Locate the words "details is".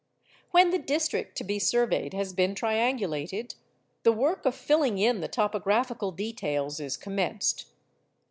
6.11-6.97